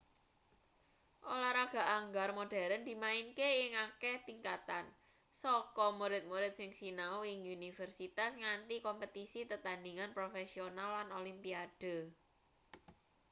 [1.33, 4.85] olahraga anggar modern dimainke ing akeh tingkatan
[5.41, 11.97] saka murid-murid sing sinau ing universitas nganti kompetisi tetandhingan profesional lan olimpiade